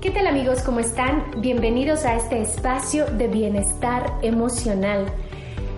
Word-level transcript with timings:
¿Qué 0.00 0.12
tal 0.12 0.28
amigos? 0.28 0.62
¿Cómo 0.62 0.78
están? 0.78 1.24
Bienvenidos 1.38 2.04
a 2.04 2.14
este 2.14 2.40
espacio 2.40 3.06
de 3.06 3.26
bienestar 3.26 4.06
emocional. 4.22 5.06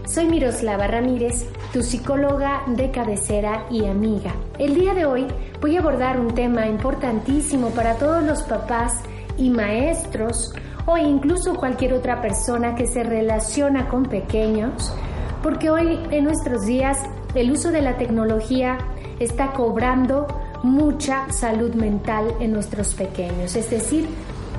Soy 0.07 0.27
Miroslava 0.27 0.87
Ramírez, 0.87 1.47
tu 1.73 1.83
psicóloga 1.83 2.63
de 2.67 2.91
cabecera 2.91 3.65
y 3.71 3.87
amiga. 3.87 4.35
El 4.59 4.75
día 4.75 4.93
de 4.93 5.07
hoy 5.07 5.27
voy 5.63 5.77
a 5.77 5.81
abordar 5.81 6.21
un 6.21 6.35
tema 6.35 6.67
importantísimo 6.67 7.71
para 7.71 7.95
todos 7.95 8.23
los 8.23 8.43
papás 8.43 8.93
y 9.39 9.49
maestros 9.49 10.53
o 10.85 10.99
incluso 10.99 11.55
cualquier 11.55 11.95
otra 11.95 12.21
persona 12.21 12.75
que 12.75 12.87
se 12.87 13.03
relaciona 13.03 13.89
con 13.89 14.03
pequeños, 14.03 14.93
porque 15.43 15.71
hoy 15.71 15.99
en 16.11 16.25
nuestros 16.25 16.67
días 16.67 16.99
el 17.35 17.51
uso 17.51 17.71
de 17.71 17.81
la 17.81 17.97
tecnología 17.97 18.77
está 19.19 19.53
cobrando 19.53 20.27
mucha 20.63 21.31
salud 21.33 21.75
mental 21.75 22.35
en 22.41 22.53
nuestros 22.53 22.95
pequeños, 22.95 23.57
es 23.57 23.71
decir, 23.71 24.07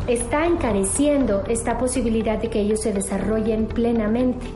está 0.08 0.46
encareciendo 0.46 1.44
esta 1.48 1.78
posibilidad 1.78 2.40
de 2.40 2.50
que 2.50 2.62
ellos 2.62 2.82
se 2.82 2.94
desarrollen 2.94 3.68
plenamente. 3.68 4.48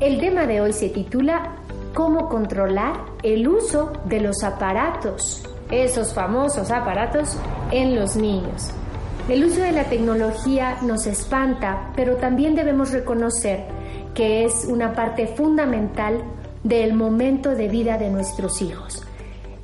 El 0.00 0.18
tema 0.18 0.46
de 0.46 0.60
hoy 0.60 0.72
se 0.72 0.88
titula 0.88 1.56
¿Cómo 1.94 2.28
controlar 2.28 2.94
el 3.22 3.48
uso 3.48 3.92
de 4.04 4.20
los 4.20 4.42
aparatos? 4.44 5.42
Esos 5.70 6.14
famosos 6.14 6.70
aparatos 6.70 7.36
en 7.70 7.96
los 7.96 8.16
niños. 8.16 8.70
El 9.28 9.44
uso 9.44 9.60
de 9.60 9.72
la 9.72 9.84
tecnología 9.84 10.78
nos 10.82 11.06
espanta, 11.06 11.92
pero 11.94 12.16
también 12.16 12.54
debemos 12.54 12.90
reconocer 12.92 13.64
que 14.14 14.44
es 14.44 14.64
una 14.64 14.92
parte 14.92 15.28
fundamental 15.28 16.24
del 16.64 16.94
momento 16.94 17.50
de 17.50 17.68
vida 17.68 17.96
de 17.96 18.10
nuestros 18.10 18.60
hijos. 18.62 19.04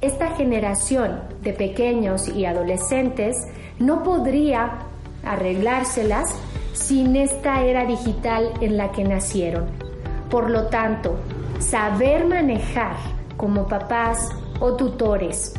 Esta 0.00 0.34
generación 0.36 1.20
de 1.42 1.52
pequeños 1.52 2.28
y 2.28 2.45
adolescentes 2.45 3.36
no 3.78 4.02
podría 4.02 4.80
arreglárselas 5.25 6.28
sin 6.72 7.16
esta 7.16 7.62
era 7.62 7.86
digital 7.86 8.53
en 8.61 8.77
la 8.77 8.92
que 8.92 9.05
nacieron. 9.05 9.66
Por 10.30 10.50
lo 10.50 10.66
tanto, 10.66 11.16
saber 11.58 12.27
manejar 12.27 12.97
como 13.36 13.66
papás 13.66 14.30
o 14.61 14.75
tutores 14.75 15.55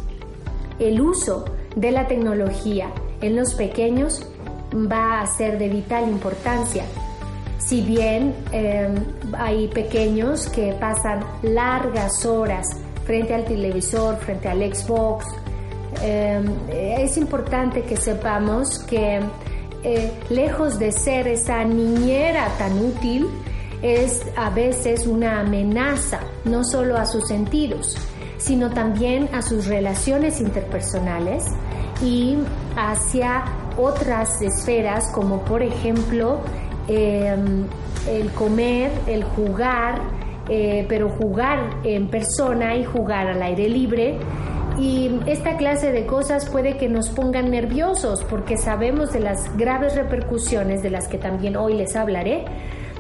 el 0.80 1.02
uso 1.02 1.46
de 1.76 1.92
la 1.92 2.08
tecnología 2.08 2.90
en 3.22 3.36
los 3.36 3.56
pequeños 3.56 4.28
va 4.74 5.22
a 5.22 5.26
ser 5.26 5.58
de 5.58 5.70
vital 5.70 6.08
importancia. 6.08 6.84
Si 7.58 7.82
bien 7.82 8.36
em, 8.52 8.96
hay 9.36 9.68
pequeños 9.68 10.48
que 10.48 10.74
pasan 10.74 11.22
largas 11.42 12.26
horas 12.26 12.68
frente 13.08 13.34
al 13.34 13.46
televisor, 13.46 14.18
frente 14.18 14.50
al 14.50 14.60
Xbox, 14.60 15.26
em, 16.04 16.46
es 16.70 17.18
importante 17.18 17.82
que 17.84 17.96
sepamos 17.96 18.80
que 18.80 19.22
eh, 19.84 20.12
lejos 20.30 20.78
de 20.78 20.92
ser 20.92 21.28
esa 21.28 21.64
niñera 21.64 22.50
tan 22.58 22.78
útil, 22.78 23.28
es 23.82 24.24
a 24.36 24.50
veces 24.50 25.08
una 25.08 25.40
amenaza, 25.40 26.20
no 26.46 26.64
solo 26.64 26.98
a 26.98 27.06
sus 27.06 27.28
sentidos, 27.28 27.96
sino 28.38 28.72
también 28.72 29.30
a 29.34 29.42
sus 29.42 29.68
relaciones 29.68 30.42
interpersonales 30.42 31.46
y 32.04 32.38
hacia 32.76 33.46
otras 33.78 34.42
esferas 34.42 35.10
como 35.14 35.42
por 35.46 35.62
ejemplo 35.62 36.40
em, 36.88 37.66
el 38.10 38.32
comer, 38.32 38.92
el 39.08 39.24
jugar, 39.24 40.02
eh, 40.50 40.86
pero 40.88 41.10
jugar 41.10 41.82
en 41.84 42.08
persona 42.08 42.76
y 42.76 42.86
jugar 42.86 43.28
al 43.28 43.42
aire 43.42 43.70
libre. 43.70 44.18
Y 44.80 45.20
esta 45.26 45.58
clase 45.58 45.92
de 45.92 46.06
cosas 46.06 46.48
puede 46.50 46.78
que 46.78 46.88
nos 46.88 47.10
pongan 47.10 47.50
nerviosos 47.50 48.24
porque 48.24 48.58
sabemos 48.58 49.12
de 49.12 49.22
las 49.22 49.58
graves 49.58 49.96
repercusiones 49.96 50.84
de 50.84 50.92
las 50.92 51.08
que 51.08 51.18
también 51.18 51.56
hoy 51.56 51.74
les 51.74 51.96
hablaré, 51.96 52.46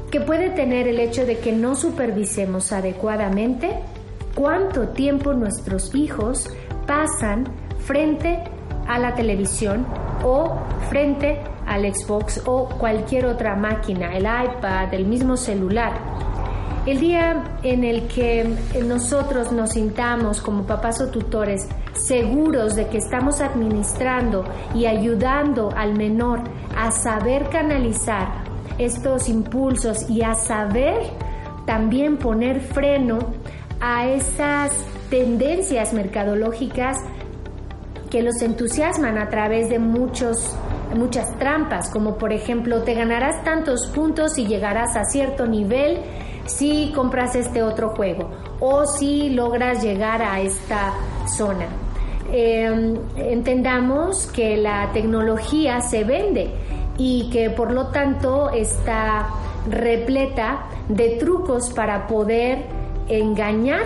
que 0.09 0.19
puede 0.19 0.49
tener 0.49 0.87
el 0.87 0.99
hecho 0.99 1.25
de 1.25 1.37
que 1.37 1.51
no 1.51 1.75
supervisemos 1.75 2.71
adecuadamente 2.71 3.75
cuánto 4.33 4.89
tiempo 4.89 5.33
nuestros 5.33 5.93
hijos 5.93 6.49
pasan 6.87 7.45
frente 7.79 8.43
a 8.87 8.97
la 8.97 9.13
televisión 9.13 9.85
o 10.23 10.57
frente 10.89 11.41
al 11.67 11.93
Xbox 11.93 12.41
o 12.45 12.69
cualquier 12.69 13.25
otra 13.25 13.55
máquina, 13.55 14.15
el 14.15 14.23
iPad, 14.23 14.93
el 14.93 15.05
mismo 15.05 15.37
celular. 15.37 16.26
El 16.87 17.01
día 17.01 17.43
en 17.63 17.83
el 17.83 18.07
que 18.07 18.49
nosotros 18.81 19.51
nos 19.51 19.71
sintamos 19.71 20.39
como 20.39 20.63
papás 20.63 21.01
o 21.01 21.09
tutores 21.09 21.67
seguros 21.91 22.77
de 22.77 22.87
que 22.87 22.99
estamos 22.99 23.41
administrando 23.41 24.45
y 24.73 24.85
ayudando 24.85 25.69
al 25.75 25.97
menor 25.97 26.43
a 26.77 26.91
saber 26.91 27.49
canalizar 27.49 28.29
estos 28.77 29.27
impulsos 29.27 30.09
y 30.09 30.21
a 30.21 30.33
saber 30.35 31.01
también 31.65 32.15
poner 32.15 32.61
freno 32.61 33.19
a 33.81 34.07
esas 34.07 34.71
tendencias 35.09 35.91
mercadológicas 35.91 36.99
que 38.09 38.21
los 38.21 38.41
entusiasman 38.41 39.17
a 39.17 39.27
través 39.27 39.69
de 39.69 39.79
muchos 39.79 40.55
muchas 40.95 41.37
trampas, 41.37 41.89
como 41.89 42.17
por 42.17 42.31
ejemplo 42.31 42.83
te 42.83 42.93
ganarás 42.93 43.43
tantos 43.43 43.87
puntos 43.87 44.37
y 44.37 44.47
llegarás 44.47 44.95
a 44.95 45.03
cierto 45.03 45.45
nivel 45.45 45.99
si 46.47 46.91
compras 46.95 47.35
este 47.35 47.61
otro 47.61 47.89
juego 47.89 48.31
o 48.59 48.85
si 48.85 49.29
logras 49.29 49.83
llegar 49.83 50.21
a 50.21 50.41
esta 50.41 50.93
zona. 51.27 51.67
Em, 52.31 52.95
entendamos 53.15 54.27
que 54.27 54.57
la 54.57 54.91
tecnología 54.91 55.79
se 55.79 56.03
vende 56.03 56.49
y 56.97 57.29
que 57.29 57.49
por 57.49 57.71
lo 57.71 57.87
tanto 57.87 58.49
está 58.49 59.27
repleta 59.69 60.65
de 60.89 61.11
trucos 61.11 61.69
para 61.69 62.07
poder 62.07 62.65
engañar 63.07 63.83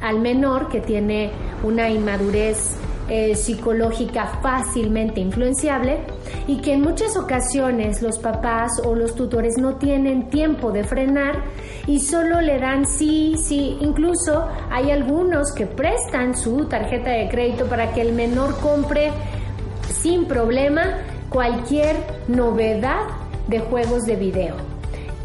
al 0.00 0.20
menor 0.20 0.68
que 0.68 0.80
tiene 0.80 1.30
una 1.62 1.90
inmadurez 1.90 2.76
eh, 3.10 3.34
psicológica 3.34 4.38
fácilmente 4.40 5.20
influenciable 5.20 5.98
y 6.46 6.58
que 6.60 6.74
en 6.74 6.82
muchas 6.82 7.16
ocasiones 7.16 8.02
los 8.02 8.18
papás 8.18 8.80
o 8.84 8.94
los 8.94 9.16
tutores 9.16 9.58
no 9.58 9.74
tienen 9.74 10.30
tiempo 10.30 10.70
de 10.70 10.84
frenar 10.84 11.42
y 11.88 11.98
solo 11.98 12.40
le 12.40 12.60
dan 12.60 12.86
sí, 12.86 13.34
sí, 13.36 13.76
incluso 13.80 14.46
hay 14.70 14.92
algunos 14.92 15.52
que 15.52 15.66
prestan 15.66 16.36
su 16.36 16.66
tarjeta 16.66 17.10
de 17.10 17.28
crédito 17.28 17.66
para 17.66 17.92
que 17.92 18.00
el 18.00 18.12
menor 18.12 18.56
compre 18.60 19.10
sin 19.90 20.26
problema 20.26 20.98
cualquier 21.30 21.96
novedad 22.28 23.06
de 23.48 23.58
juegos 23.58 24.04
de 24.04 24.14
video. 24.14 24.54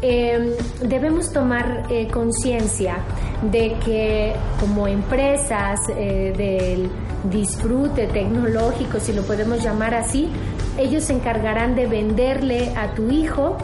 Em, 0.02 0.50
debemos 0.82 1.32
tomar 1.32 1.86
eh, 1.88 2.08
conciencia 2.08 2.98
de 3.42 3.76
que 3.84 4.34
como 4.58 4.88
empresas 4.88 5.80
eh, 5.90 6.32
del 6.36 6.90
disfrute 7.30 8.06
tecnológico, 8.06 8.98
si 9.00 9.12
lo 9.12 9.22
podemos 9.22 9.62
llamar 9.62 9.94
así, 9.94 10.30
ellos 10.78 11.04
se 11.04 11.14
encargarán 11.14 11.74
de 11.74 11.86
venderle 11.86 12.72
a 12.76 12.94
tu 12.94 13.10
hijo 13.10 13.56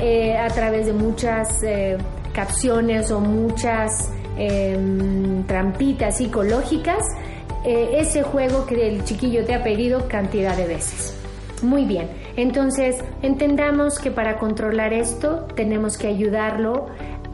eh, 0.00 0.36
a 0.36 0.48
través 0.48 0.86
de 0.86 0.92
muchas 0.92 1.62
eh, 1.62 1.96
capciones 2.32 3.10
o 3.10 3.20
muchas 3.20 4.10
em, 4.36 5.44
trampitas 5.44 6.18
psicológicas 6.18 7.04
ese 7.64 8.22
juego 8.22 8.64
que 8.64 8.86
el 8.86 9.02
chiquillo 9.02 9.44
te 9.44 9.52
ha 9.52 9.64
pedido 9.64 10.06
cantidad 10.06 10.56
de 10.56 10.68
veces. 10.68 11.16
Muy 11.62 11.84
bien, 11.84 12.08
entonces 12.36 12.96
entendamos 13.22 13.98
que 13.98 14.12
para 14.12 14.38
controlar 14.38 14.92
esto 14.92 15.48
tenemos 15.56 15.98
que 15.98 16.06
ayudarlo 16.06 16.86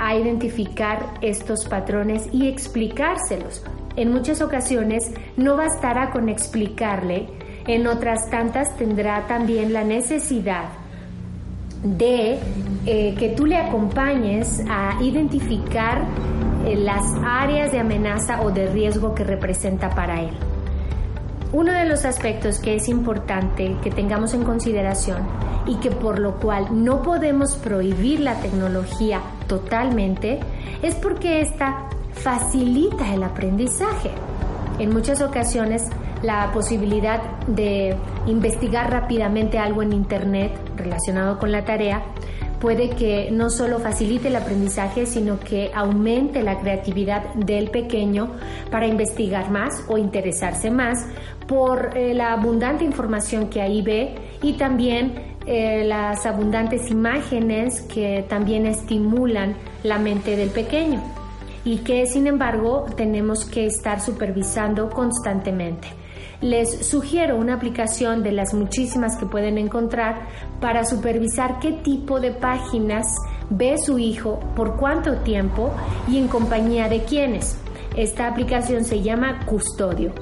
a 0.02 0.16
identificar 0.16 1.14
estos 1.22 1.66
patrones 1.66 2.28
y 2.32 2.48
explicárselos 2.48 3.62
en 3.96 4.10
muchas 4.10 4.40
ocasiones 4.40 5.12
no 5.36 5.56
bastará 5.56 6.10
con 6.10 6.28
explicarle, 6.28 7.28
en 7.66 7.86
otras 7.86 8.30
tantas 8.30 8.74
tendrá 8.76 9.26
también 9.26 9.72
la 9.72 9.84
necesidad 9.84 10.64
de 11.82 12.38
eh, 12.86 13.14
que 13.18 13.30
tú 13.36 13.44
le 13.44 13.56
acompañes 13.56 14.62
a 14.68 15.02
identificar 15.02 16.02
eh, 16.64 16.76
las 16.76 17.02
áreas 17.24 17.70
de 17.72 17.80
amenaza 17.80 18.40
o 18.42 18.50
de 18.50 18.68
riesgo 18.68 19.14
que 19.14 19.24
representa 19.24 19.90
para 19.90 20.22
él. 20.22 20.51
Uno 21.52 21.72
de 21.72 21.84
los 21.84 22.06
aspectos 22.06 22.58
que 22.58 22.76
es 22.76 22.88
importante 22.88 23.76
que 23.82 23.90
tengamos 23.90 24.32
en 24.32 24.42
consideración 24.42 25.18
y 25.66 25.76
que 25.76 25.90
por 25.90 26.18
lo 26.18 26.36
cual 26.36 26.68
no 26.82 27.02
podemos 27.02 27.56
prohibir 27.56 28.20
la 28.20 28.40
tecnología 28.40 29.20
totalmente 29.48 30.40
es 30.82 30.94
porque 30.94 31.42
esta 31.42 31.90
facilita 32.12 33.12
el 33.12 33.22
aprendizaje. 33.22 34.10
En 34.78 34.94
muchas 34.94 35.20
ocasiones 35.20 35.90
la 36.22 36.50
posibilidad 36.52 37.20
de 37.46 37.96
investigar 38.26 38.90
rápidamente 38.90 39.58
algo 39.58 39.82
en 39.82 39.92
Internet 39.92 40.52
relacionado 40.76 41.38
con 41.38 41.52
la 41.52 41.66
tarea 41.66 42.02
puede 42.62 42.90
que 42.90 43.28
no 43.32 43.50
solo 43.50 43.80
facilite 43.80 44.28
el 44.28 44.36
aprendizaje, 44.36 45.04
sino 45.04 45.40
que 45.40 45.72
aumente 45.74 46.44
la 46.44 46.60
creatividad 46.60 47.34
del 47.34 47.70
pequeño 47.70 48.36
para 48.70 48.86
investigar 48.86 49.50
más 49.50 49.84
o 49.88 49.98
interesarse 49.98 50.70
más 50.70 51.04
por 51.48 51.98
eh, 51.98 52.14
la 52.14 52.32
abundante 52.34 52.84
información 52.84 53.48
que 53.48 53.60
ahí 53.60 53.82
ve 53.82 54.14
y 54.42 54.52
también 54.52 55.36
eh, 55.44 55.82
las 55.84 56.24
abundantes 56.24 56.88
imágenes 56.88 57.80
que 57.80 58.24
también 58.28 58.64
estimulan 58.64 59.56
la 59.82 59.98
mente 59.98 60.36
del 60.36 60.50
pequeño 60.50 61.02
y 61.64 61.78
que 61.78 62.06
sin 62.06 62.28
embargo 62.28 62.86
tenemos 62.96 63.44
que 63.44 63.66
estar 63.66 64.00
supervisando 64.00 64.88
constantemente. 64.88 66.01
Les 66.42 66.86
sugiero 66.88 67.36
una 67.36 67.54
aplicación 67.54 68.24
de 68.24 68.32
las 68.32 68.52
muchísimas 68.52 69.16
que 69.16 69.26
pueden 69.26 69.58
encontrar 69.58 70.26
para 70.60 70.84
supervisar 70.84 71.60
qué 71.60 71.70
tipo 71.70 72.18
de 72.18 72.32
páginas 72.32 73.06
ve 73.48 73.76
su 73.78 73.98
hijo, 74.00 74.40
por 74.56 74.76
cuánto 74.76 75.18
tiempo 75.18 75.70
y 76.08 76.18
en 76.18 76.26
compañía 76.26 76.88
de 76.88 77.04
quiénes. 77.04 77.56
Esta 77.96 78.26
aplicación 78.26 78.84
se 78.84 79.02
llama 79.02 79.46
Custodio, 79.46 80.12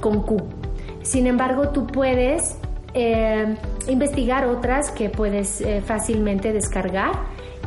con 0.00 0.20
Q. 0.22 0.36
Sin 1.00 1.26
embargo, 1.26 1.70
tú 1.70 1.86
puedes 1.86 2.58
eh, 2.92 3.56
investigar 3.88 4.46
otras 4.46 4.90
que 4.90 5.08
puedes 5.08 5.62
eh, 5.62 5.80
fácilmente 5.80 6.52
descargar 6.52 7.12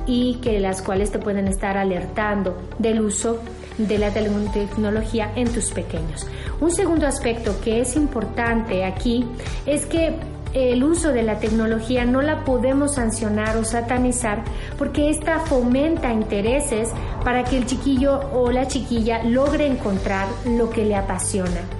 y 0.08 0.36
que 0.36 0.60
las 0.60 0.82
cuales 0.82 1.12
te 1.12 1.20
pueden 1.20 1.48
estar 1.48 1.78
alertando 1.78 2.58
del 2.80 3.02
uso 3.02 3.40
de 3.78 3.98
la 3.98 4.12
tecnología 4.12 5.32
en 5.36 5.52
tus 5.54 5.72
pequeños. 5.72 6.26
Un 6.60 6.72
segundo 6.72 7.06
aspecto 7.06 7.60
que 7.62 7.82
es 7.82 7.96
importante 7.96 8.86
aquí 8.86 9.26
es 9.66 9.86
que 9.86 10.16
el 10.54 10.84
uso 10.84 11.12
de 11.12 11.24
la 11.24 11.40
tecnología 11.40 12.06
no 12.06 12.22
la 12.22 12.44
podemos 12.44 12.96
sancionar 12.96 13.58
o 13.58 13.64
satanizar 13.64 14.44
porque 14.78 15.10
esta 15.10 15.40
fomenta 15.42 16.12
intereses 16.12 16.90
para 17.24 17.44
que 17.44 17.58
el 17.58 17.66
chiquillo 17.66 18.20
o 18.34 18.52
la 18.52 18.68
chiquilla 18.68 19.24
logre 19.24 19.68
encontrar 19.68 20.28
lo 20.46 20.70
que 20.70 20.86
le 20.86 20.96
apasiona. 20.96 21.77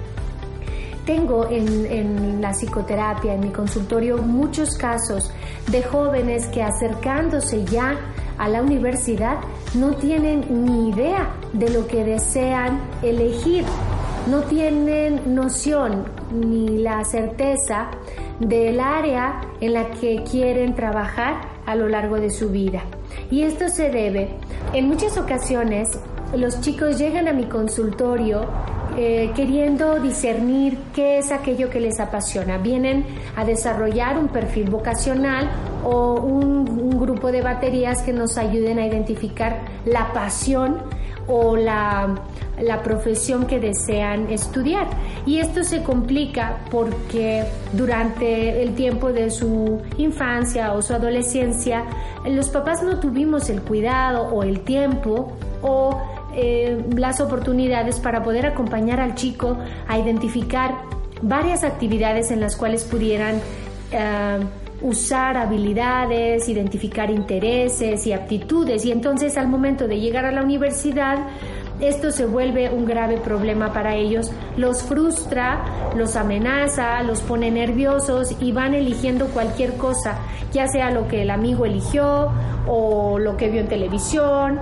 Tengo 1.08 1.48
en, 1.48 2.42
la 2.42 2.50
psicoterapia, 2.50 3.32
en 3.32 3.40
mi 3.40 3.48
consultorio, 3.48 4.18
muchos 4.18 4.76
casos 4.76 5.32
de 5.70 5.82
jóvenes 5.82 6.46
que 6.48 6.62
acercándose 6.62 7.64
ya 7.64 7.96
a 8.36 8.46
la 8.46 8.60
universidad 8.60 9.38
no 9.74 9.94
tienen 9.94 10.44
ni 10.66 10.90
idea 10.90 11.30
de 11.54 11.70
lo 11.70 11.86
que 11.86 12.04
desean 12.04 12.82
elegir, 13.02 13.64
no 14.30 14.42
tienen 14.42 15.34
noción 15.34 16.04
ni 16.30 16.76
la 16.76 17.02
certeza 17.04 17.88
del 18.38 18.78
área 18.78 19.40
en 19.62 19.72
la 19.72 19.88
que 19.92 20.22
quieren 20.30 20.74
trabajar 20.74 21.40
a 21.64 21.74
lo 21.74 21.88
largo 21.88 22.16
de 22.16 22.28
su 22.28 22.50
vida. 22.50 22.82
Y 23.30 23.44
esto 23.44 23.70
se 23.70 23.88
debe, 23.88 24.36
en 24.74 24.88
muchas 24.88 25.16
ocasiones, 25.16 25.88
los 26.36 26.60
chicos 26.60 26.98
llegan 26.98 27.28
a 27.28 27.32
mi 27.32 27.46
consultorio 27.46 28.42
eh, 29.00 29.30
queriendo 29.36 30.00
discernir 30.00 30.76
qué 30.92 31.18
es 31.18 31.30
aquello 31.30 31.70
que 31.70 31.78
les 31.78 32.00
apasiona. 32.00 32.58
Vienen 32.58 33.06
a 33.36 33.44
desarrollar 33.44 34.18
un 34.18 34.26
perfil 34.26 34.70
vocacional 34.70 35.48
o 35.84 36.14
un, 36.14 36.98
grupo 36.98 37.30
de 37.30 37.40
baterías 37.40 38.02
que 38.02 38.12
nos 38.12 38.36
ayuden 38.38 38.80
a 38.80 38.86
identificar 38.88 39.60
la 39.84 40.12
pasión 40.12 40.78
o 41.28 41.54
la, 41.54 42.16
la, 42.60 42.82
profesión 42.82 43.46
que 43.46 43.60
desean 43.60 44.28
estudiar. 44.32 44.88
Y 45.26 45.38
esto 45.38 45.62
se 45.62 45.84
complica 45.84 46.58
porque 46.68 47.44
durante 47.74 48.60
el 48.64 48.74
tiempo 48.74 49.12
de 49.12 49.30
su 49.30 49.80
infancia 49.96 50.72
o 50.72 50.82
su 50.82 50.92
adolescencia, 50.92 51.84
los 52.26 52.48
papás 52.48 52.82
no 52.82 52.98
tuvimos 52.98 53.48
el 53.48 53.62
cuidado 53.62 54.24
o 54.24 54.42
el 54.42 54.62
tiempo 54.62 55.36
o 55.62 56.17
eh, 56.34 56.82
las 56.96 57.20
oportunidades 57.20 58.00
para 58.00 58.22
poder 58.22 58.46
acompañar 58.46 59.00
al 59.00 59.14
chico 59.14 59.56
a 59.86 59.98
identificar 59.98 60.74
varias 61.22 61.64
actividades 61.64 62.30
en 62.30 62.40
las 62.40 62.56
cuales 62.56 62.84
pudieran 62.84 63.40
eh, 63.90 64.38
usar 64.80 65.36
habilidades, 65.36 66.48
identificar 66.48 67.10
intereses 67.10 68.06
y 68.06 68.12
aptitudes. 68.12 68.84
Y 68.84 68.92
entonces 68.92 69.36
al 69.36 69.48
momento 69.48 69.88
de 69.88 69.98
llegar 69.98 70.24
a 70.24 70.32
la 70.32 70.42
universidad 70.42 71.18
esto 71.80 72.10
se 72.10 72.26
vuelve 72.26 72.70
un 72.70 72.86
grave 72.86 73.18
problema 73.18 73.72
para 73.72 73.94
ellos, 73.94 74.32
los 74.56 74.82
frustra, 74.82 75.64
los 75.96 76.16
amenaza, 76.16 77.00
los 77.04 77.20
pone 77.20 77.52
nerviosos 77.52 78.34
y 78.40 78.50
van 78.50 78.74
eligiendo 78.74 79.26
cualquier 79.26 79.76
cosa, 79.76 80.18
ya 80.52 80.66
sea 80.66 80.90
lo 80.90 81.06
que 81.06 81.22
el 81.22 81.30
amigo 81.30 81.66
eligió 81.66 82.32
o 82.66 83.20
lo 83.20 83.36
que 83.36 83.48
vio 83.48 83.60
en 83.60 83.68
televisión 83.68 84.60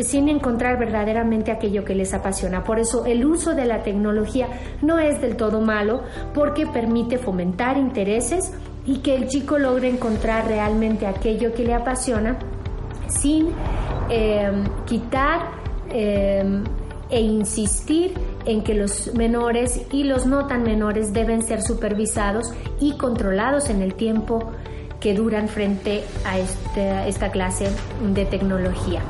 sin 0.00 0.28
encontrar 0.28 0.78
verdaderamente 0.78 1.50
aquello 1.50 1.84
que 1.84 1.94
les 1.94 2.14
apasiona. 2.14 2.64
Por 2.64 2.78
eso 2.78 3.04
el 3.04 3.24
uso 3.24 3.54
de 3.54 3.66
la 3.66 3.82
tecnología 3.82 4.48
no 4.80 4.98
es 4.98 5.20
del 5.20 5.36
todo 5.36 5.60
malo 5.60 6.02
porque 6.34 6.66
permite 6.66 7.18
fomentar 7.18 7.76
intereses 7.76 8.52
y 8.86 8.98
que 8.98 9.14
el 9.14 9.28
chico 9.28 9.58
logre 9.58 9.88
encontrar 9.88 10.46
realmente 10.46 11.06
aquello 11.06 11.52
que 11.54 11.64
le 11.64 11.74
apasiona 11.74 12.38
sin 13.08 13.48
em, 14.08 14.64
quitar 14.86 15.52
em, 15.90 16.64
e 17.10 17.20
insistir 17.20 18.14
en 18.46 18.62
que 18.64 18.74
los 18.74 19.14
menores 19.14 19.82
y 19.92 20.04
los 20.04 20.24
no 20.24 20.46
tan 20.46 20.62
menores 20.62 21.12
deben 21.12 21.42
ser 21.42 21.60
supervisados 21.62 22.52
y 22.80 22.96
controlados 22.96 23.68
en 23.68 23.82
el 23.82 23.94
tiempo 23.94 24.50
que 24.98 25.14
duran 25.14 25.48
frente 25.48 26.04
a 26.24 26.38
este, 26.38 27.08
esta 27.08 27.30
clase 27.30 27.68
de 28.14 28.24
tecnología. 28.24 29.02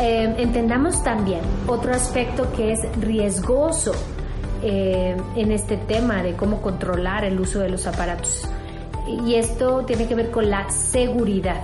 Eh, 0.00 0.34
entendamos 0.38 1.02
también 1.04 1.40
otro 1.66 1.92
aspecto 1.92 2.50
que 2.52 2.72
es 2.72 2.80
riesgoso 3.00 3.92
eh, 4.62 5.14
en 5.36 5.52
este 5.52 5.76
tema 5.76 6.22
de 6.22 6.32
cómo 6.32 6.62
controlar 6.62 7.24
el 7.24 7.38
uso 7.38 7.60
de 7.60 7.68
los 7.68 7.86
aparatos. 7.86 8.48
Y 9.26 9.34
esto 9.34 9.84
tiene 9.84 10.06
que 10.06 10.14
ver 10.14 10.30
con 10.30 10.48
la 10.48 10.70
seguridad. 10.70 11.60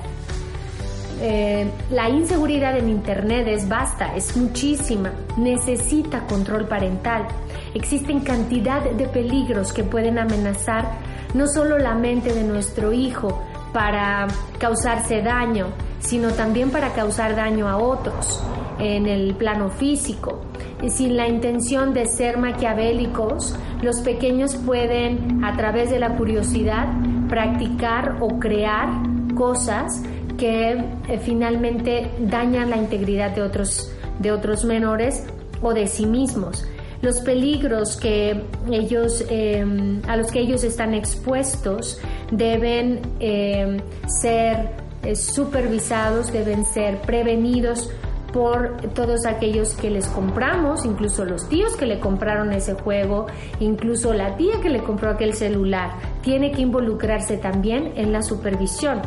Eh, 1.23 1.67
la 1.91 2.11
inseguridad 2.11 2.77
en 2.77 2.91
Internet 2.91 3.49
es 3.49 3.67
vasta, 3.67 4.15
es 4.15 4.37
muchísima, 4.37 5.13
necesita 5.39 6.27
control 6.27 6.69
parental. 6.69 7.27
Existen 7.73 8.21
cantidad 8.21 8.83
de 8.83 9.07
peligros 9.09 9.73
que 9.73 9.83
pueden 9.83 10.19
amenazar 10.19 10.85
no 11.33 11.47
solo 11.47 11.79
la 11.79 11.95
mente 11.95 12.35
de 12.35 12.45
nuestro 12.45 12.93
hijo 12.93 13.43
para 13.77 14.27
causarse 14.59 15.21
daño, 15.21 15.67
sino 16.01 16.31
también 16.31 16.71
para 16.71 16.95
causar 16.95 17.37
daño 17.37 17.69
a 17.69 17.77
otros 17.77 18.43
en 18.79 19.07
el 19.07 19.35
plano 19.35 19.69
físico. 19.69 20.41
Sin 20.89 21.15
la 21.15 21.29
intención 21.29 21.93
de 21.93 22.07
ser 22.07 22.39
maquiavélicos, 22.39 23.55
los 23.83 24.01
pequeños 24.01 24.55
pueden, 24.55 25.45
a 25.45 25.55
través 25.59 25.91
de 25.91 25.99
la 25.99 26.17
curiosidad, 26.17 26.89
practicar 27.29 28.17
o 28.21 28.39
crear 28.39 28.89
cosas 29.35 30.03
que 30.39 30.71
eh, 30.71 31.19
finalmente 31.23 32.11
dañan 32.19 32.71
la 32.71 32.79
integridad 32.79 33.33
de 33.33 33.43
otros, 33.43 33.93
de 34.21 34.33
otros 34.33 34.65
menores 34.65 35.27
o 35.61 35.75
de 35.75 35.87
sí 35.87 36.07
mismos. 36.07 36.67
Los 37.03 37.21
peligros 37.21 37.99
que 37.99 38.43
ellos, 38.71 39.23
em, 39.29 40.01
a 40.09 40.17
los 40.17 40.33
que 40.33 40.41
ellos 40.41 40.65
están 40.65 40.95
expuestos 40.95 42.01
deben 42.31 43.01
em, 43.21 43.79
ser 44.07 44.71
eh, 45.03 45.15
supervisados, 45.15 46.33
deben 46.33 46.65
ser 46.65 47.01
prevenidos 47.03 47.91
por 48.33 48.77
todos 48.93 49.25
aquellos 49.25 49.75
que 49.75 49.89
les 49.89 50.07
compramos, 50.09 50.85
incluso 50.85 51.25
los 51.25 51.49
tíos 51.49 51.77
que 51.77 51.87
le 51.87 52.01
compraron 52.01 52.53
ese 52.53 52.75
juego, 52.75 53.27
incluso 53.61 54.13
la 54.13 54.37
tía 54.37 54.61
que 54.61 54.69
le 54.69 54.83
compró 54.83 55.11
aquel 55.11 55.33
celular, 55.35 55.93
tiene 56.23 56.53
que 56.53 56.61
involucrarse 56.61 57.39
también 57.39 57.93
en 57.97 58.13
la 58.13 58.23
supervisión. 58.23 59.01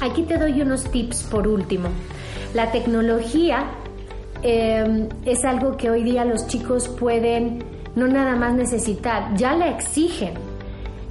Aquí 0.00 0.22
te 0.24 0.36
doy 0.36 0.60
unos 0.60 0.84
tips 0.90 1.22
por 1.24 1.48
último. 1.48 1.88
La 2.54 2.70
tecnología 2.70 3.70
em, 4.42 5.08
es 5.24 5.44
algo 5.44 5.76
que 5.76 5.90
hoy 5.90 6.02
día 6.02 6.24
los 6.24 6.46
chicos 6.46 6.88
pueden 6.88 7.64
no 7.96 8.06
nada 8.06 8.36
más 8.36 8.54
necesitar, 8.54 9.34
ya 9.34 9.54
la 9.54 9.70
exigen. 9.70 10.47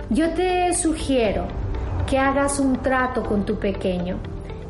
Yo 0.09 0.29
te 0.29 0.73
sugiero 0.73 1.43
que 2.09 2.17
hagas 2.17 2.61
un 2.61 2.77
trato 2.77 3.23
con 3.23 3.45
tu 3.45 3.55
pequeño, 3.55 4.15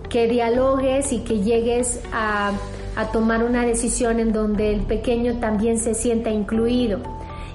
que 0.10 0.28
dialogues 0.28 1.14
y 1.14 1.20
que 1.20 1.42
llegues 1.42 2.02
a, 2.12 2.54
tomar 3.14 3.44
una 3.44 3.64
decisión 3.64 4.20
en 4.20 4.34
donde 4.34 4.74
el 4.74 4.82
pequeño 4.82 5.38
también 5.40 5.78
se 5.78 5.94
sienta 5.94 6.32
incluido 6.32 7.00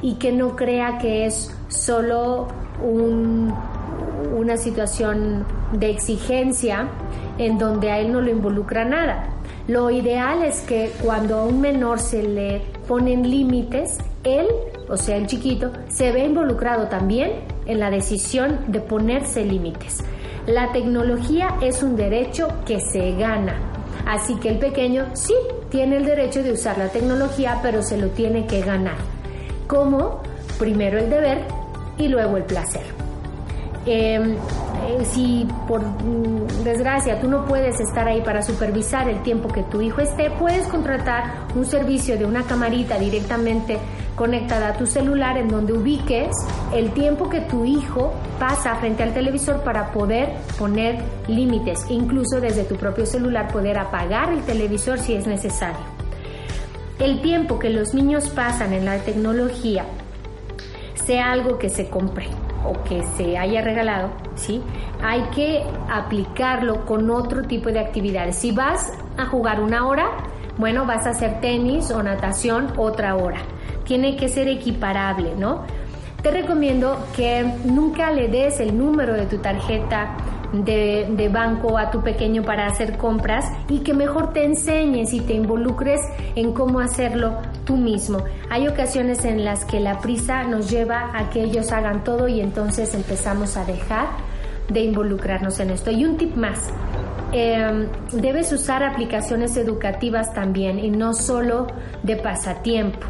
y 0.01 0.15
que 0.15 0.31
no 0.31 0.55
crea 0.55 0.99
que 0.99 1.27
es 1.27 1.53
solo 1.67 2.47
una 4.37 4.57
situación 4.57 5.45
de 5.73 5.91
exigencia 5.91 6.87
en 7.39 7.59
donde 7.59 7.91
a 7.91 7.99
él 7.99 8.12
no 8.12 8.21
lo 8.21 8.31
involucra 8.31 8.85
nada. 8.85 9.25
Lo 9.67 9.91
ideal 9.91 10.45
es 10.45 10.61
que 10.61 10.93
cuando 11.03 11.39
a 11.39 11.45
un 11.45 11.61
menor 11.61 11.99
se 11.99 12.23
le 12.23 12.62
ponen 12.87 13.29
límites, 13.29 13.99
él, 14.23 14.47
o 14.89 14.97
sea, 14.97 15.17
el 15.17 15.27
chiquito, 15.27 15.73
se 15.89 16.12
ve 16.12 16.25
involucrado 16.25 16.87
también 16.87 17.33
en 17.66 17.81
la 17.81 17.90
decisión 17.90 18.61
de 18.69 18.81
ponerse 18.81 19.45
límites. 19.45 19.99
La 20.47 20.73
tecnología 20.73 21.57
es 21.61 21.83
un 21.83 21.97
derecho 21.97 22.49
que 22.66 22.81
se 22.81 23.12
gana. 23.12 23.61
Así 24.07 24.35
que 24.37 24.49
el 24.49 24.59
pequeño 24.59 25.07
sí 25.14 25.35
tiene 25.71 25.97
el 25.97 26.04
derecho 26.04 26.42
de 26.42 26.52
usar 26.52 26.78
la 26.78 26.88
tecnología, 26.88 27.61
pero 27.62 27.83
se 27.83 27.97
lo 27.97 28.09
tiene 28.09 28.47
que 28.47 28.61
ganar. 28.61 28.97
Como 29.69 30.21
primero 30.59 30.99
el 30.99 31.09
deber 31.09 31.45
y 31.99 32.09
luego 32.09 32.37
el 32.37 32.45
placer. 32.45 32.83
Em, 33.85 34.35
eh, 34.35 35.04
si 35.04 35.47
por 35.66 35.83
mm, 35.83 36.62
desgracia 36.62 37.21
tú 37.21 37.28
no 37.28 37.45
puedes 37.47 37.81
estar 37.81 38.07
ahí 38.07 38.21
para 38.21 38.42
supervisar 38.42 39.09
el 39.09 39.23
tiempo 39.23 39.49
que 39.49 39.62
tu 39.64 39.81
hijo 39.81 40.00
esté, 40.00 40.31
puedes 40.31 40.66
contratar 40.69 41.25
un 41.57 41.64
servicio 41.64 42.16
de 42.16 42.25
una 42.25 42.45
camarita 42.45 42.97
directamente 42.99 43.78
conectada 44.16 44.69
a 44.69 44.73
tu 44.75 44.87
celular 44.87 45.38
en 45.38 45.49
donde 45.49 45.73
ubiques 45.73 46.35
el 46.75 46.90
tiempo 46.92 47.28
que 47.28 47.40
tu 47.40 47.64
hijo 47.64 48.12
pasa 48.38 48.76
frente 48.76 49.02
al 49.02 49.14
televisor 49.14 49.62
para 49.62 49.92
poder 49.92 50.31
poner 50.59 51.02
límites, 51.28 51.87
incluso 51.88 52.40
desde 52.40 52.64
tu 52.64 52.76
propio 52.76 53.07
celular 53.07 53.49
poder 53.52 53.78
apagar 53.78 54.33
el 54.33 54.42
televisor 54.42 54.99
si 54.99 55.14
es 55.14 55.26
necesario. 55.26 55.81
El 56.99 57.21
tiempo 57.21 57.59
que 57.59 57.71
los 57.71 57.95
niños 57.95 58.28
pasan 58.28 58.73
en 58.73 58.85
la 58.85 58.99
tecnología, 58.99 59.85
sea 61.04 61.33
algo 61.33 61.59
que 61.59 61.69
se 61.69 61.88
compre 61.88 62.26
o 62.64 62.85
que 62.85 63.02
se 63.16 63.37
haya 63.37 63.61
regalado, 63.62 64.11
¿sí? 64.37 64.62
Hay 65.02 65.23
que 65.35 65.64
aplicarlo 65.90 66.85
con 66.85 67.11
otro 67.11 67.42
tipo 67.42 67.71
de 67.71 67.81
actividades. 67.81 68.37
Si 68.37 68.52
vas 68.52 68.92
a 69.16 69.26
jugar 69.26 69.61
una 69.61 69.87
hora, 69.88 70.07
bueno, 70.59 70.87
vas 70.87 71.07
a 71.07 71.11
hacer 71.11 71.40
tenis 71.40 71.90
o 71.90 72.02
natación 72.02 72.73
otra 72.76 73.16
hora. 73.16 73.40
Tiene 73.85 74.17
que 74.17 74.29
ser 74.29 74.49
equiparable, 74.49 75.35
¿no? 75.37 75.62
Te 76.23 76.31
recomiendo 76.31 77.05
que 77.17 77.45
nunca 77.65 78.12
le 78.12 78.29
des 78.29 78.61
el 78.61 78.79
número 78.79 79.15
de 79.15 79.27
tu 79.27 79.39
tarjeta 79.39 80.17
de, 80.53 81.31
banco 81.33 81.79
a 81.79 81.91
tu 81.91 82.03
pequeño 82.03 82.43
para 82.43 82.67
hacer 82.67 82.97
compras 82.97 83.47
y 83.69 83.81
que 83.81 83.95
mejor 83.95 84.33
te 84.33 84.45
enseñes 84.45 85.12
y 85.15 85.21
te 85.21 85.35
involucres 85.35 86.01
en 86.37 86.53
cómo 86.53 86.81
hacerlo 86.81 87.39
tú 87.65 87.77
mismo. 87.77 88.19
Hay 88.51 88.69
ocasiones 88.69 89.25
en 89.25 89.45
las 89.45 89.65
que 89.65 89.81
la 89.81 89.99
prisa 89.99 90.45
nos 90.45 90.71
lleva 90.71 91.11
a 91.15 91.31
que 91.31 91.43
ellos 91.43 91.73
hagan 91.73 92.05
todo 92.05 92.29
y 92.29 92.41
entonces 92.41 92.95
empezamos 92.95 93.57
a 93.57 93.65
dejar 93.65 94.07
de 94.69 94.81
involucrarnos 94.81 95.59
en 95.61 95.71
esto. 95.71 95.91
Y 95.91 96.05
un 96.05 96.17
tip 96.17 96.37
más. 96.37 96.71
Em, 97.33 97.89
debes 98.12 98.53
usar 98.53 98.85
aplicaciones 98.85 99.57
educativas 99.57 100.35
también 100.35 100.79
y 100.79 100.91
no 100.91 101.15
solo 101.15 101.67
de 102.03 102.17
pasatiempo. 102.17 103.07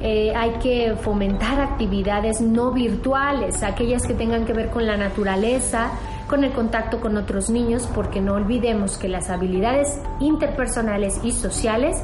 Eh, 0.00 0.32
hay 0.34 0.52
que 0.62 0.94
fomentar 1.00 1.60
actividades 1.60 2.40
no 2.40 2.72
virtuales, 2.72 3.62
aquellas 3.62 4.06
que 4.06 4.14
tengan 4.14 4.44
que 4.44 4.52
ver 4.52 4.70
con 4.70 4.86
la 4.86 4.96
naturaleza, 4.96 5.90
con 6.28 6.44
el 6.44 6.52
contacto 6.52 7.00
con 7.00 7.16
otros 7.16 7.50
niños, 7.50 7.88
porque 7.94 8.20
no 8.20 8.34
olvidemos 8.34 8.96
que 8.96 9.08
las 9.08 9.28
habilidades 9.28 9.98
interpersonales 10.20 11.20
y 11.24 11.32
sociales 11.32 11.96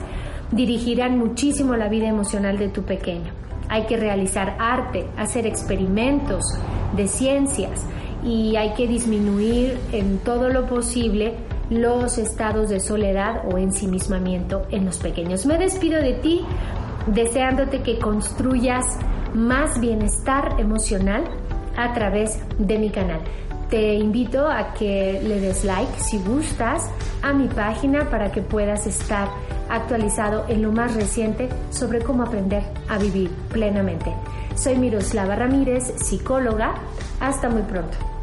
dirigirán 0.51 1.19
muchísimo 1.19 1.77
la 1.77 1.89
vida 1.89 2.09
emocional 2.09 2.59
de 2.59 2.69
tu 2.69 2.83
pequeño. 2.83 3.33
Hay 3.69 3.85
que 3.87 3.97
realizar 3.97 4.57
arte, 4.59 5.07
hacer 5.17 5.47
experimentos 5.47 6.43
de 6.97 7.07
ciencias 7.07 7.85
y 8.25 8.57
hay 8.57 8.75
que 8.75 8.87
disminuir 8.89 9.79
en 9.93 10.19
todo 10.19 10.49
lo 10.49 10.67
posible 10.67 11.35
los 11.71 12.19
estados 12.19 12.69
de 12.69 12.81
soledad 12.81 13.43
o 13.51 13.59
ensimismamiento 13.59 14.63
en 14.71 14.85
los 14.85 14.99
pequeños. 14.99 15.47
Me 15.47 15.59
despido 15.59 16.01
de 16.01 16.15
ti 16.15 16.45
deseándote 17.07 17.83
que 17.83 17.99
construyas 17.99 18.99
más 19.35 19.81
bienestar 19.81 20.57
emocional 20.59 21.25
a 21.77 21.93
través 21.93 22.39
de 22.59 22.79
mi 22.79 22.91
canal. 22.91 23.21
Te 23.71 23.95
invito 23.95 24.49
a 24.49 24.75
que 24.75 25.21
le 25.23 25.41
des 25.41 25.65
like 25.65 25.99
si 25.99 26.19
gustas 26.19 26.91
a 27.23 27.33
mi 27.33 27.49
página 27.49 28.09
para 28.11 28.31
que 28.31 28.43
puedas 28.43 28.87
estar 28.87 29.29
actualizado 29.69 30.45
en 30.49 30.63
lo 30.63 30.71
más 30.71 30.95
reciente 30.95 31.49
sobre 31.71 32.01
cómo 32.01 32.23
aprender 32.23 32.63
a 32.89 32.99
vivir 32.99 33.31
plenamente. 33.51 34.13
Soy 34.55 34.77
Miroslava 34.77 35.35
Ramírez, 35.35 35.95
psicóloga. 35.97 36.75
Hasta 37.21 37.49
muy 37.49 37.63
pronto. 37.63 38.14